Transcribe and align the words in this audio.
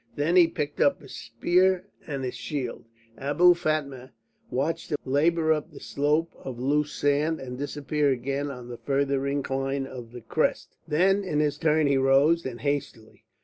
Then 0.15 0.35
he 0.35 0.47
picked 0.47 0.81
up 0.81 0.99
his 1.03 1.13
spears 1.13 1.85
and 2.07 2.23
his 2.23 2.33
shield. 2.33 2.85
Abou 3.19 3.53
Fatma 3.53 4.13
watched 4.49 4.89
him 4.91 4.97
labour 5.05 5.53
up 5.53 5.69
the 5.69 5.79
slope 5.79 6.33
of 6.43 6.57
loose 6.59 6.91
sand 6.91 7.39
and 7.39 7.55
disappear 7.55 8.09
again 8.09 8.49
on 8.49 8.67
the 8.67 8.77
further 8.77 9.27
incline 9.27 9.85
of 9.85 10.11
the 10.11 10.21
crest. 10.21 10.75
Then 10.87 11.23
in 11.23 11.39
his 11.39 11.59
turn 11.59 11.85
he 11.85 11.97
rose, 11.97 12.47
and 12.47 12.61
hastily. 12.61 13.25